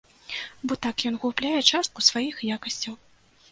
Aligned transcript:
Бо 0.71 0.77
так 0.85 1.03
ён 1.09 1.19
губляе 1.27 1.61
частку 1.71 2.07
сваіх 2.09 2.43
якасцяў. 2.59 3.01